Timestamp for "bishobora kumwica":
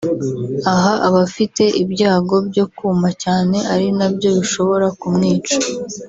4.37-5.55